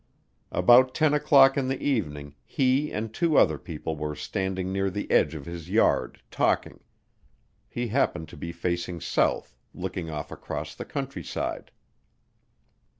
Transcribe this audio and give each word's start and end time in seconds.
About 0.51 0.95
ten 0.95 1.13
o'clock 1.13 1.55
in 1.57 1.67
the 1.67 1.79
evening 1.79 2.33
he 2.43 2.91
and 2.91 3.13
two 3.13 3.37
other 3.37 3.59
people 3.59 3.95
were 3.95 4.15
standing 4.15 4.73
near 4.73 4.89
the 4.89 5.11
edge 5.11 5.35
of 5.35 5.45
his 5.45 5.69
yard 5.69 6.23
talking; 6.31 6.79
he 7.69 7.89
happened 7.89 8.27
to 8.29 8.35
be 8.35 8.51
facing 8.51 8.99
south, 8.99 9.55
looking 9.75 10.09
off 10.09 10.31
across 10.31 10.73
the 10.73 10.85
countryside. 10.85 11.69